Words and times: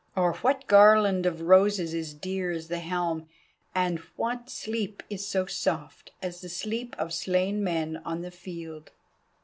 Or 0.15 0.33
what 0.37 0.65
garland 0.65 1.27
of 1.27 1.41
roses 1.41 1.93
is 1.93 2.15
dear 2.15 2.49
as 2.49 2.69
the 2.69 2.79
helm, 2.79 3.27
and 3.75 3.99
what 4.15 4.49
sleep 4.49 5.03
is 5.11 5.27
so 5.27 5.45
soft 5.45 6.09
As 6.23 6.41
the 6.41 6.49
sleep 6.49 6.95
of 6.97 7.13
slain 7.13 7.63
men 7.63 7.97
on 7.97 8.21
the 8.23 8.31
field?" 8.31 8.89